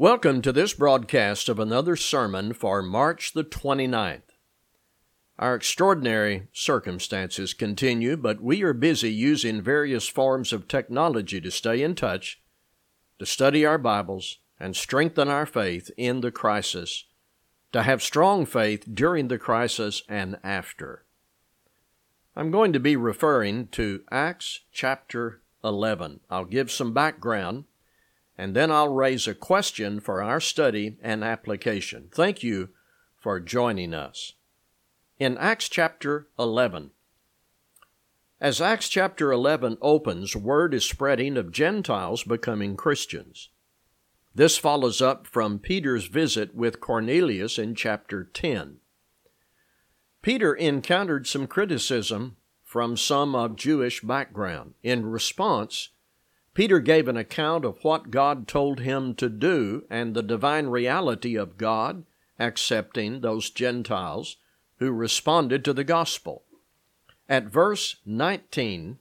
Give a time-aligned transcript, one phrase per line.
[0.00, 4.22] Welcome to this broadcast of another sermon for March the 29th.
[5.40, 11.82] Our extraordinary circumstances continue, but we are busy using various forms of technology to stay
[11.82, 12.40] in touch,
[13.18, 17.06] to study our Bibles, and strengthen our faith in the crisis,
[17.72, 21.06] to have strong faith during the crisis and after.
[22.36, 26.20] I'm going to be referring to Acts chapter 11.
[26.30, 27.64] I'll give some background
[28.38, 32.08] and then I'll raise a question for our study and application.
[32.12, 32.70] Thank you
[33.18, 34.34] for joining us.
[35.18, 36.92] In Acts chapter 11,
[38.40, 43.48] as Acts chapter 11 opens, word is spreading of Gentiles becoming Christians.
[44.32, 48.76] This follows up from Peter's visit with Cornelius in chapter 10.
[50.22, 54.74] Peter encountered some criticism from some of Jewish background.
[54.84, 55.88] In response,
[56.58, 61.36] Peter gave an account of what God told him to do and the divine reality
[61.36, 62.04] of God
[62.36, 64.38] accepting those Gentiles
[64.78, 66.42] who responded to the gospel.
[67.28, 68.98] At verse 19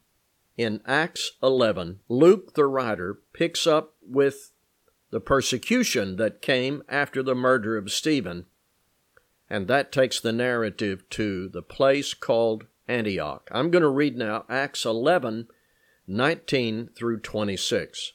[0.55, 4.51] in Acts 11, Luke the writer picks up with
[5.09, 8.45] the persecution that came after the murder of Stephen,
[9.49, 13.49] and that takes the narrative to the place called Antioch.
[13.51, 15.47] I'm going to read now Acts 11
[16.07, 18.13] 19 through 26.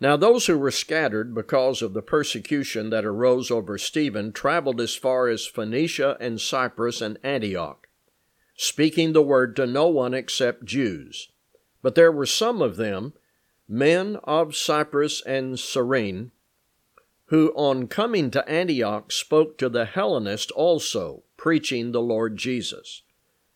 [0.00, 4.96] Now, those who were scattered because of the persecution that arose over Stephen traveled as
[4.96, 7.86] far as Phoenicia and Cyprus and Antioch,
[8.56, 11.30] speaking the word to no one except Jews.
[11.80, 13.14] But there were some of them,
[13.68, 16.32] men of Cyprus and Cyrene,
[17.26, 23.03] who on coming to Antioch spoke to the Hellenists also, preaching the Lord Jesus.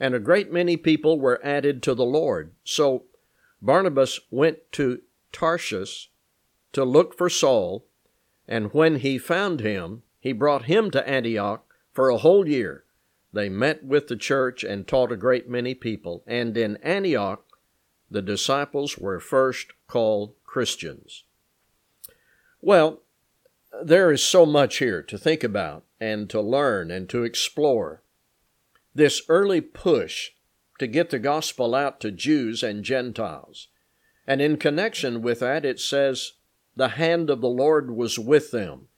[0.00, 2.52] and a great many people were added to the Lord.
[2.64, 3.04] So
[3.60, 6.08] Barnabas went to Tarsus
[6.72, 7.84] to look for Saul,
[8.48, 12.84] and when he found him, he brought him to Antioch for a whole year.
[13.32, 17.44] They met with the church and taught a great many people, and in Antioch
[18.10, 21.24] the disciples were first called Christians.
[22.60, 23.02] Well,
[23.84, 28.02] there is so much here to think about and to learn and to explore
[28.94, 30.30] this early push
[30.78, 33.68] to get the gospel out to Jews and Gentiles.
[34.26, 36.32] And in connection with that, it says,
[36.76, 38.88] The hand of the Lord was with them.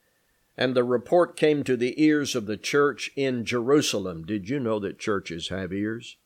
[0.57, 4.25] And the report came to the ears of the church in Jerusalem.
[4.25, 6.19] Did you know that churches have ears?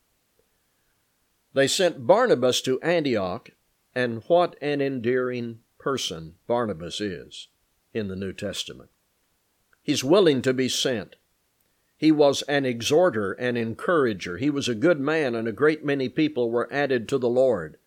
[1.53, 3.49] They sent Barnabas to Antioch,
[3.95, 7.47] and what an endearing person Barnabas is
[7.93, 8.89] in the New Testament.
[9.81, 11.15] He's willing to be sent.
[11.97, 14.37] He was an exhorter and encourager.
[14.37, 17.77] He was a good man, and a great many people were added to the Lord.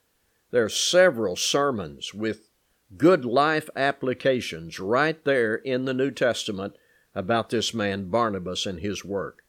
[0.50, 2.50] There are several sermons with
[2.97, 6.75] good life applications right there in the New Testament
[7.15, 9.44] about this man Barnabas and his work.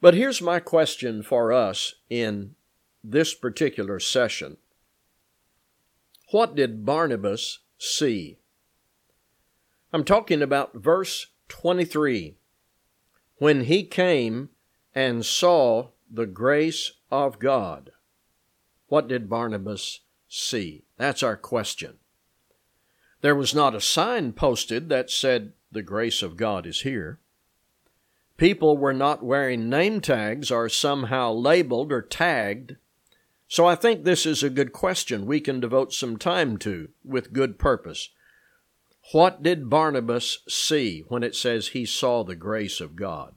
[0.00, 2.54] But here's my question for us in
[3.02, 4.56] this particular session
[6.30, 8.38] What did Barnabas see?
[9.92, 12.36] I'm talking about verse 23
[13.42, 14.48] when he came
[14.94, 17.90] and saw the grace of God.
[18.86, 19.98] What did Barnabas
[20.28, 20.84] see?
[20.96, 21.94] That's our question.
[23.20, 27.18] There was not a sign posted that said, The grace of God is here.
[28.36, 32.76] People were not wearing name tags or somehow labeled or tagged.
[33.48, 37.32] So I think this is a good question we can devote some time to with
[37.32, 38.10] good purpose.
[39.10, 43.34] What did Barnabas see when it says he saw the grace of God?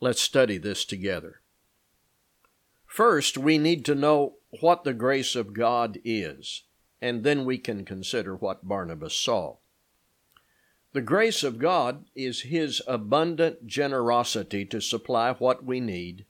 [0.00, 1.40] Let's study this together.
[2.86, 6.62] First, we need to know what the grace of God is,
[7.02, 9.56] and then we can consider what Barnabas saw.
[10.92, 16.24] The grace of God is His abundant generosity to supply what we need,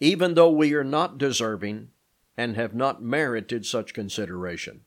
[0.00, 1.88] even though we are not deserving
[2.36, 4.82] and have not merited such consideration.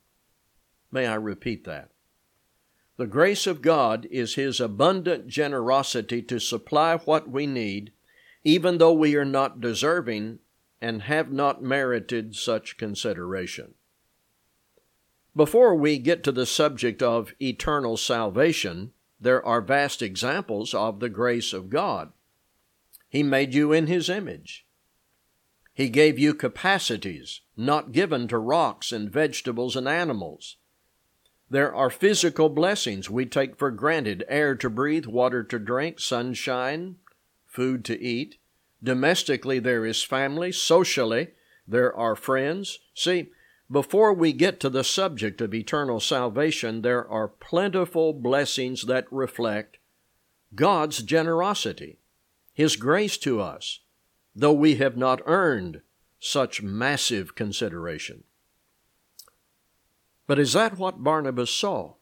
[0.91, 1.89] May I repeat that?
[2.97, 7.91] The grace of God is His abundant generosity to supply what we need,
[8.43, 10.39] even though we are not deserving
[10.81, 13.75] and have not merited such consideration.
[15.35, 21.09] Before we get to the subject of eternal salvation, there are vast examples of the
[21.09, 22.11] grace of God.
[23.07, 24.65] He made you in His image.
[25.73, 30.57] He gave you capacities not given to rocks and vegetables and animals.
[31.51, 36.95] There are physical blessings we take for granted air to breathe, water to drink, sunshine,
[37.45, 38.37] food to eat.
[38.81, 40.53] Domestically, there is family.
[40.53, 41.31] Socially,
[41.67, 42.79] there are friends.
[42.95, 43.31] See,
[43.69, 49.77] before we get to the subject of eternal salvation, there are plentiful blessings that reflect
[50.55, 51.99] God's generosity,
[52.53, 53.81] His grace to us,
[54.33, 55.81] though we have not earned
[56.17, 58.23] such massive consideration.
[60.31, 61.95] But is that what Barnabas saw?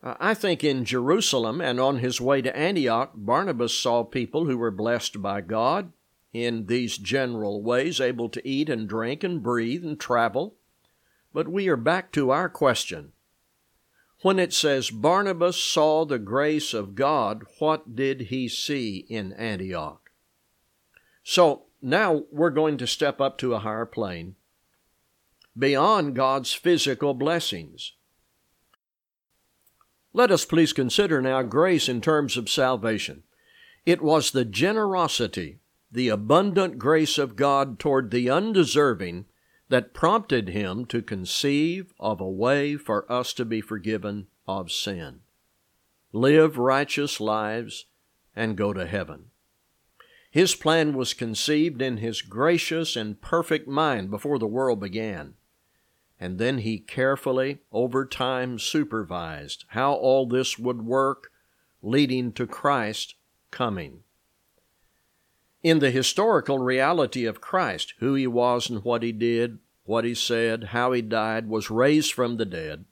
[0.00, 4.56] Uh, I think in Jerusalem and on his way to Antioch, Barnabas saw people who
[4.56, 5.92] were blessed by God
[6.32, 10.54] in these general ways, able to eat and drink and breathe and travel.
[11.32, 13.10] But we are back to our question.
[14.22, 20.12] When it says Barnabas saw the grace of God, what did he see in Antioch?
[21.24, 24.36] So now we're going to step up to a higher plane
[25.58, 27.94] beyond God's physical blessings.
[30.12, 33.24] Let us please consider now grace in terms of salvation.
[33.84, 35.60] It was the generosity
[35.90, 39.24] the abundant grace of God toward the undeserving
[39.68, 45.20] that prompted him to conceive of a way for us to be forgiven of sin,
[46.12, 47.86] live righteous lives,
[48.34, 49.26] and go to heaven.
[50.30, 55.34] His plan was conceived in his gracious and perfect mind before the world began,
[56.20, 61.30] and then he carefully, over time, supervised how all this would work,
[61.82, 63.14] leading to Christ
[63.50, 64.02] coming
[65.62, 70.14] in the historical reality of Christ, who he was and what he did, what he
[70.14, 72.84] said, how he died, was raised from the dead,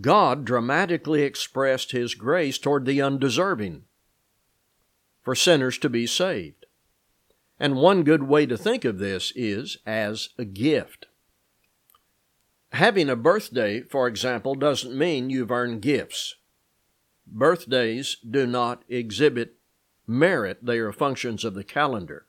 [0.00, 3.84] God dramatically expressed his grace toward the undeserving
[5.22, 6.66] for sinners to be saved.
[7.60, 11.06] And one good way to think of this is as a gift.
[12.72, 16.36] Having a birthday, for example, doesn't mean you've earned gifts.
[17.26, 19.56] Birthdays do not exhibit
[20.06, 22.26] merit, they are functions of the calendar.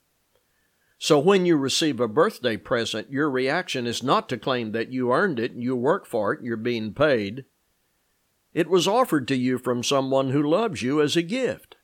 [0.98, 5.12] So when you receive a birthday present, your reaction is not to claim that you
[5.14, 7.46] earned it, you work for it, you're being paid.
[8.54, 11.78] It was offered to you from someone who loves you as a gift.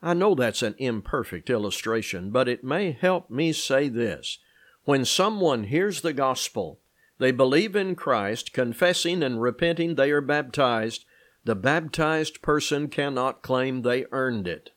[0.00, 4.38] I know that's an imperfect illustration, but it may help me say this.
[4.84, 6.80] When someone hears the gospel,
[7.18, 11.04] they believe in Christ, confessing and repenting they are baptized,
[11.44, 14.70] the baptized person cannot claim they earned it.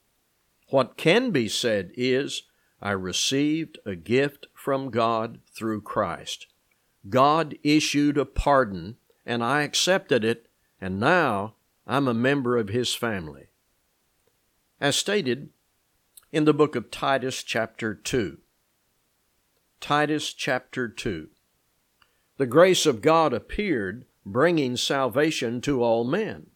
[0.70, 2.44] What can be said is,
[2.82, 6.48] I received a gift from God through Christ.
[7.10, 10.48] God issued a pardon, and I accepted it,
[10.80, 11.56] and now
[11.86, 13.48] I'm a member of His family.
[14.80, 15.50] As stated
[16.32, 18.38] in the book of Titus, chapter 2.
[19.80, 21.28] Titus, chapter 2.
[22.42, 26.48] The grace of God appeared, bringing salvation to all men.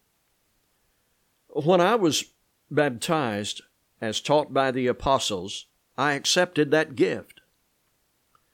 [1.50, 2.34] When I was
[2.72, 3.62] baptized,
[4.02, 7.40] as taught by the apostles, I accepted that gift.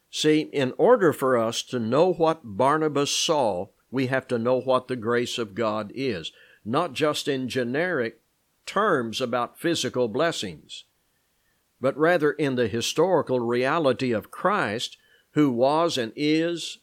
[0.10, 4.90] See, in order for us to know what Barnabas saw, we have to know what
[4.90, 6.34] the grace of God is,
[6.66, 8.20] not just in generic
[8.66, 10.84] terms about physical blessings,
[11.80, 14.98] but rather in the historical reality of Christ,
[15.32, 16.80] who was and is,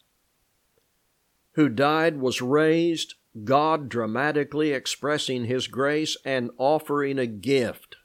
[1.58, 7.96] who died, was raised, God dramatically expressing His grace and offering a gift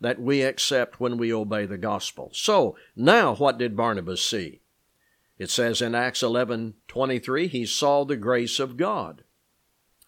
[0.00, 2.30] that we accept when we obey the gospel.
[2.32, 4.60] So, now what did Barnabas see?
[5.36, 9.24] It says in Acts 11 23, he saw the grace of God.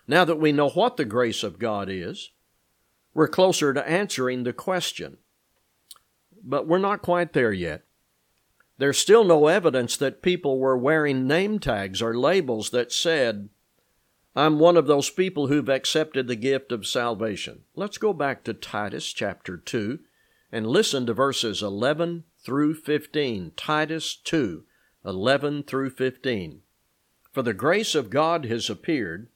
[0.07, 2.31] Now that we know what the grace of God is,
[3.13, 5.17] we're closer to answering the question.
[6.45, 7.84] But we're not quite there yet.
[8.79, 13.49] There's still no evidence that people were wearing name tags or labels that said,
[14.37, 17.63] I'm one of those people who've accepted the gift of salvation.
[17.77, 20.01] Let's go back to Titus chapter 2
[20.51, 23.53] and listen to verses 11 through 15.
[23.57, 24.65] Titus 2,
[25.05, 26.63] 11 through 15.
[27.33, 29.29] For the grace of God has appeared,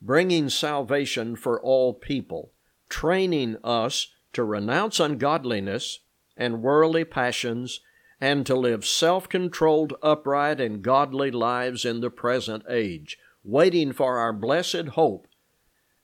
[0.00, 2.52] bringing salvation for all people,
[2.88, 6.00] training us to renounce ungodliness
[6.36, 7.80] and worldly passions,
[8.20, 14.18] and to live self controlled, upright, and godly lives in the present age waiting for
[14.18, 15.26] our blessed hope,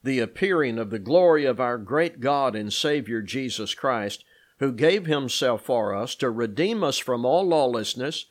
[0.03, 4.25] the appearing of the glory of our great God and Savior Jesus Christ,
[4.59, 8.27] who gave himself for us to redeem us from all lawlessness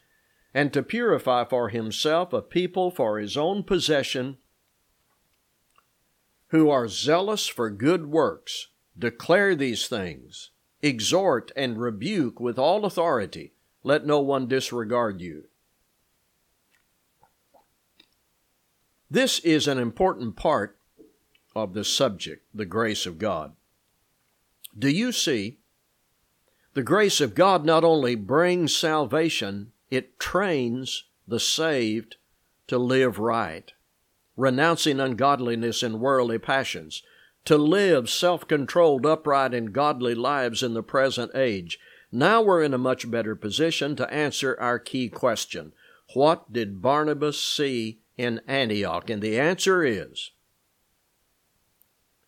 [0.53, 4.37] and to purify for himself a people for his own possession
[6.49, 8.69] who are zealous for good works.
[8.97, 10.51] Declare these things,
[10.81, 13.54] exhort and rebuke with all authority.
[13.85, 15.43] Let no one disregard you.
[19.11, 20.79] This is an important part
[21.55, 23.53] of the subject, the grace of God.
[24.77, 25.59] Do you see?
[26.73, 32.15] The grace of God not only brings salvation, it trains the saved
[32.65, 33.71] to live right,
[34.35, 37.03] renouncing ungodliness and worldly passions,
[37.45, 41.77] to live self controlled, upright, and godly lives in the present age.
[42.15, 45.73] Now we're in a much better position to answer our key question
[46.13, 49.09] What did Barnabas see in Antioch?
[49.09, 50.31] And the answer is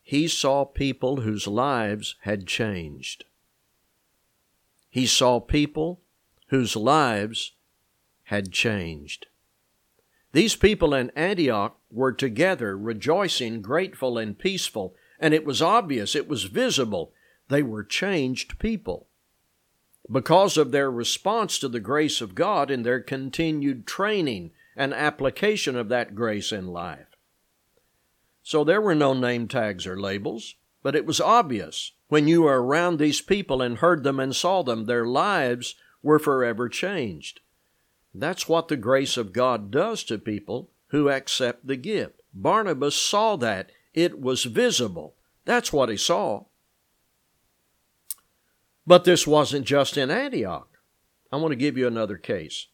[0.04, 3.24] he saw people whose lives had changed.
[4.90, 6.02] He saw people
[6.48, 7.54] whose lives
[8.24, 9.28] had changed.
[10.34, 16.28] These people in Antioch were together, rejoicing, grateful, and peaceful, and it was obvious, it
[16.28, 17.14] was visible,
[17.48, 19.07] they were changed people.
[20.10, 25.76] Because of their response to the grace of God and their continued training and application
[25.76, 27.08] of that grace in life.
[28.44, 32.64] So there were no name tags or labels, but it was obvious when you were
[32.64, 37.42] around these people and heard them and saw them, their lives were forever changed.
[38.14, 42.22] That's what the grace of God does to people who accept the gift.
[42.34, 43.72] Barnabas saw that.
[43.94, 45.16] It was visible.
[45.44, 46.46] That's what he saw.
[48.88, 50.80] But this wasn't just in Antioch.
[51.30, 52.68] I want to give you another case.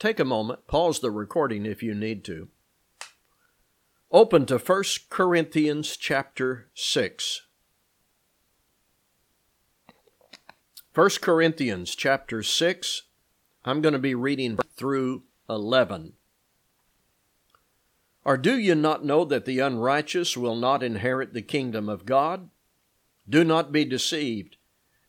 [0.00, 2.48] Take a moment, pause the recording if you need to.
[4.10, 7.42] Open to 1 Corinthians chapter 6.
[10.92, 13.02] 1 Corinthians chapter 6,
[13.64, 16.14] I'm going to be reading through 11.
[18.24, 22.50] Or do you not know that the unrighteous will not inherit the kingdom of God?
[23.28, 24.56] Do not be deceived.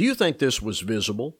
[0.00, 1.36] Do you think this was visible?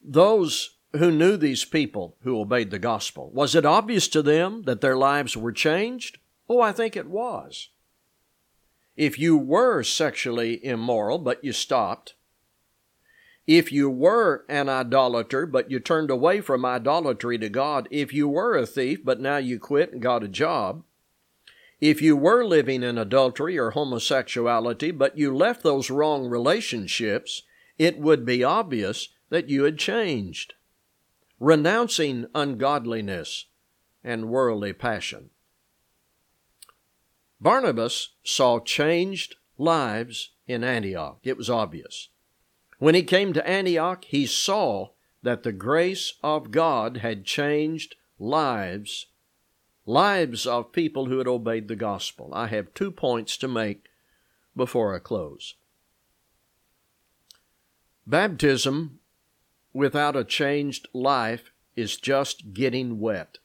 [0.00, 4.80] Those who knew these people who obeyed the gospel, was it obvious to them that
[4.80, 6.18] their lives were changed?
[6.48, 7.70] Oh, I think it was.
[8.96, 12.14] If you were sexually immoral, but you stopped,
[13.48, 18.28] if you were an idolater, but you turned away from idolatry to God, if you
[18.28, 20.84] were a thief, but now you quit and got a job,
[21.80, 27.42] if you were living in adultery or homosexuality, but you left those wrong relationships,
[27.78, 30.54] it would be obvious that you had changed,
[31.38, 33.46] renouncing ungodliness
[34.04, 35.30] and worldly passion.
[37.40, 41.20] Barnabas saw changed lives in Antioch.
[41.22, 42.08] It was obvious.
[42.78, 44.88] When he came to Antioch, he saw
[45.22, 49.06] that the grace of God had changed lives,
[49.90, 52.30] lives of people who had obeyed the gospel.
[52.32, 53.86] I have two points to make
[54.56, 55.54] before I close.
[58.06, 59.00] Baptism
[59.72, 63.38] without a changed life is just getting wet.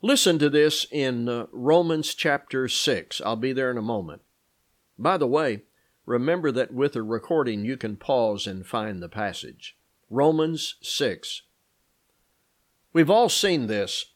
[0.00, 3.20] Listen to this in uh, Romans chapter 6.
[3.24, 4.22] I'll be there in a moment.
[4.98, 5.62] By the way,
[6.06, 9.76] remember that with a recording you can pause and find the passage.
[10.10, 11.42] Romans 6.
[12.92, 14.06] We've all seen this.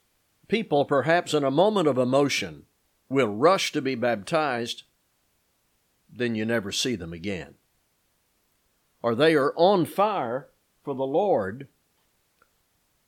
[0.53, 2.63] People, perhaps in a moment of emotion,
[3.09, 4.83] will rush to be baptized,
[6.11, 7.55] then you never see them again
[9.03, 10.47] or they are on fire
[10.83, 11.67] for the Lord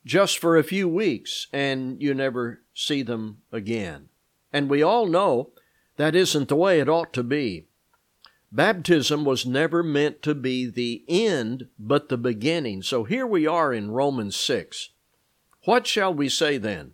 [0.05, 4.09] just for a few weeks and you never see them again.
[4.53, 5.51] And we all know
[5.95, 7.65] that isn't the way it ought to be.
[8.51, 12.83] Baptism was never meant to be the end, but the beginning.
[12.83, 14.89] So here we are in Romans 6.
[15.63, 16.93] What shall we say then?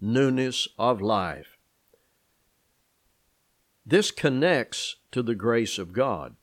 [0.00, 1.56] newness of life.
[3.84, 6.36] This connects to the grace of God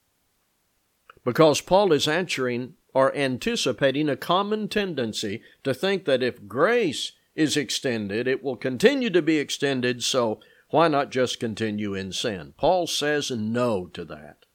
[1.24, 7.58] because Paul is answering or anticipating a common tendency to think that if grace is
[7.58, 12.54] extended, it will continue to be extended, so why not just continue in sin?
[12.58, 14.46] Paul says no to that.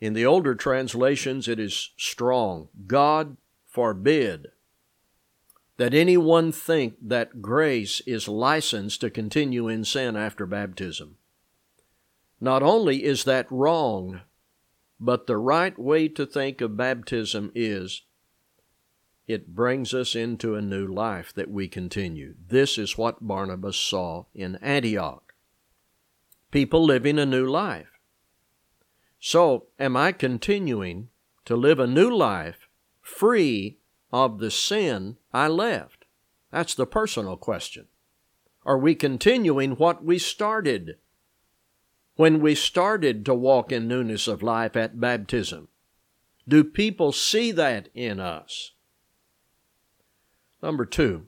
[0.00, 2.68] In the older translations, it is strong.
[2.86, 4.51] God forbid
[5.82, 11.16] that anyone think that grace is licensed to continue in sin after baptism.
[12.40, 14.20] Not only is that wrong,
[15.00, 18.02] but the right way to think of baptism is
[19.26, 22.36] it brings us into a new life that we continue.
[22.46, 25.34] This is what Barnabas saw in Antioch.
[26.52, 27.98] People living a new life.
[29.18, 31.08] So, am I continuing
[31.44, 32.68] to live a new life
[33.00, 33.80] free
[34.12, 36.04] of the sin I left?
[36.50, 37.86] That's the personal question.
[38.64, 40.98] Are we continuing what we started
[42.16, 45.68] when we started to walk in newness of life at baptism?
[46.46, 48.72] Do people see that in us?
[50.62, 51.26] Number two,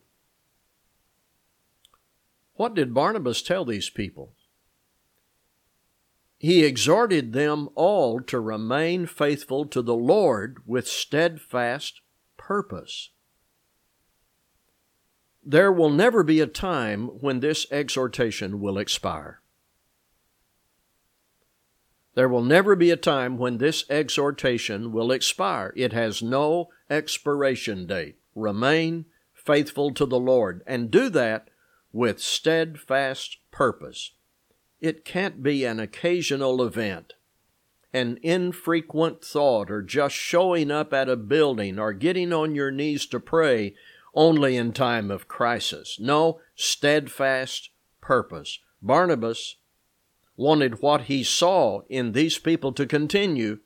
[2.54, 4.34] what did Barnabas tell these people?
[6.44, 12.02] he exhorted them all to remain faithful to the Lord with steadfast
[12.46, 13.10] purpose.
[15.42, 19.40] There will never be a time when this exhortation will expire.
[22.14, 25.72] There will never be a time when this exhortation will expire.
[25.74, 28.16] It has no expiration date.
[28.34, 31.48] Remain faithful to the Lord and do that
[31.92, 34.12] with steadfast purpose.
[34.80, 37.14] It can't be an occasional event,
[37.94, 43.06] an infrequent thought, or just showing up at a building or getting on your knees
[43.06, 43.74] to pray
[44.14, 45.98] only in time of crisis.
[46.00, 47.70] No, steadfast
[48.00, 48.58] purpose.
[48.82, 49.56] Barnabas
[50.36, 53.60] wanted what he saw in these people to continue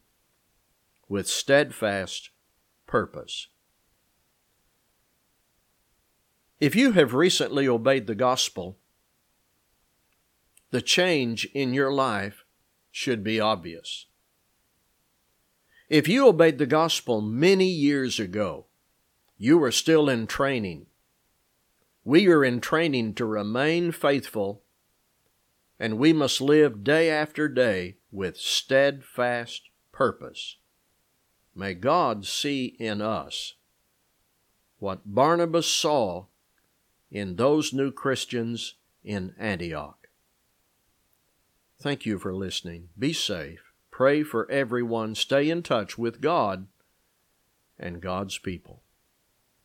[1.09, 2.29] with steadfast
[2.87, 3.49] purpose.
[6.61, 8.77] If you have recently obeyed the gospel,
[10.71, 12.45] the change in your life
[12.91, 14.05] should be obvious.
[15.89, 18.67] If you obeyed the gospel many years ago,
[19.39, 20.87] you are still in training.
[22.05, 24.63] We are in training to remain faithful,
[25.79, 30.57] and we must live day after day with steadfast purpose.
[31.55, 33.55] May God see in us
[34.79, 36.27] what Barnabas saw
[37.11, 40.09] in those new Christians in Antioch.
[41.81, 42.91] Thank you for listening.
[42.99, 43.68] Be safe.
[43.99, 45.17] Pray for everyone.
[45.17, 46.69] Stay in touch with God
[47.77, 48.85] and God's people.